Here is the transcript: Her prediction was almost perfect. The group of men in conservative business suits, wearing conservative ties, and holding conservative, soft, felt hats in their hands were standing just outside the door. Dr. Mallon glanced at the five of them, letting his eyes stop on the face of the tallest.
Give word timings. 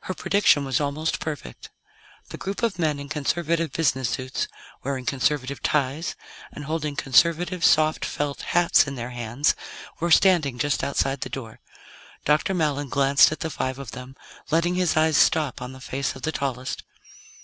Her 0.00 0.14
prediction 0.14 0.64
was 0.64 0.80
almost 0.80 1.20
perfect. 1.20 1.70
The 2.30 2.36
group 2.36 2.60
of 2.64 2.76
men 2.76 2.98
in 2.98 3.08
conservative 3.08 3.72
business 3.72 4.08
suits, 4.10 4.48
wearing 4.82 5.06
conservative 5.06 5.62
ties, 5.62 6.16
and 6.50 6.64
holding 6.64 6.96
conservative, 6.96 7.64
soft, 7.64 8.04
felt 8.04 8.42
hats 8.42 8.88
in 8.88 8.96
their 8.96 9.10
hands 9.10 9.54
were 10.00 10.10
standing 10.10 10.58
just 10.58 10.82
outside 10.82 11.20
the 11.20 11.30
door. 11.30 11.60
Dr. 12.24 12.52
Mallon 12.52 12.88
glanced 12.88 13.30
at 13.30 13.38
the 13.38 13.48
five 13.48 13.78
of 13.78 13.92
them, 13.92 14.16
letting 14.50 14.74
his 14.74 14.96
eyes 14.96 15.16
stop 15.16 15.62
on 15.62 15.70
the 15.70 15.78
face 15.80 16.16
of 16.16 16.22
the 16.22 16.32
tallest. 16.32 16.82